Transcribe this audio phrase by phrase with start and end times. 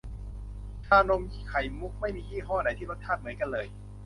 [0.85, 3.67] ชานมไข่มุกไม่มียี่ห้อไหนที่รสชาติเหมือนกันเลย